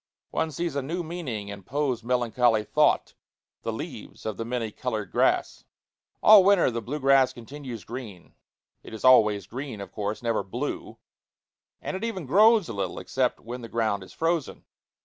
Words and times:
One 0.31 0.49
sees 0.49 0.75
a 0.75 0.81
new 0.81 1.03
meaning 1.03 1.49
in 1.49 1.61
Poe's 1.61 2.03
melancholy 2.03 2.63
thought 2.63 3.13
the 3.61 3.71
leaves 3.71 4.25
of 4.25 4.35
the 4.35 4.43
many 4.43 4.71
colored 4.71 5.11
grass. 5.11 5.63
All 6.23 6.43
winter 6.43 6.71
the 6.71 6.81
blue 6.81 6.99
grass 6.99 7.33
continues 7.33 7.83
green 7.83 8.33
it 8.81 8.95
is 8.95 9.05
always 9.05 9.45
green, 9.45 9.79
of 9.79 9.91
course, 9.91 10.23
never 10.23 10.41
blue 10.41 10.97
and 11.83 11.95
it 11.95 12.03
even 12.03 12.25
grows 12.25 12.67
a 12.67 12.73
little, 12.73 12.97
except 12.97 13.41
when 13.41 13.61
the 13.61 13.69
ground 13.69 14.01
is 14.01 14.11
frozen. 14.11 14.65